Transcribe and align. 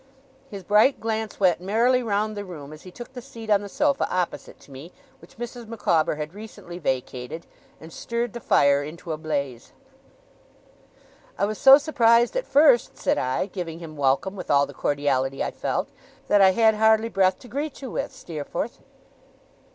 His 0.49 0.63
bright 0.63 0.99
glance 0.99 1.39
went 1.39 1.61
merrily 1.61 2.01
round 2.01 2.35
the 2.35 2.43
room, 2.43 2.73
as 2.73 2.81
he 2.81 2.89
took 2.91 3.13
the 3.13 3.21
seat 3.21 3.51
on 3.51 3.61
the 3.61 3.69
sofa 3.69 4.09
opposite 4.11 4.59
to 4.61 4.71
me, 4.71 4.91
which 5.19 5.37
Mrs. 5.37 5.67
Micawber 5.67 6.15
had 6.15 6.33
recently 6.33 6.79
vacated, 6.79 7.45
and 7.79 7.93
stirred 7.93 8.33
the 8.33 8.39
fire 8.39 8.81
into 8.81 9.11
a 9.11 9.17
blaze. 9.19 9.73
'I 11.37 11.45
was 11.45 11.59
so 11.59 11.77
surprised 11.77 12.35
at 12.35 12.47
first,' 12.47 12.97
said 12.97 13.19
I, 13.19 13.45
giving 13.45 13.77
him 13.77 13.95
welcome 13.95 14.35
with 14.35 14.49
all 14.49 14.65
the 14.65 14.73
cordiality 14.73 15.43
I 15.43 15.51
felt, 15.51 15.89
'that 16.27 16.41
I 16.41 16.49
had 16.53 16.73
hardly 16.73 17.07
breath 17.07 17.37
to 17.37 17.47
greet 17.47 17.83
you 17.83 17.91
with, 17.91 18.11
Steerforth. 18.11 18.79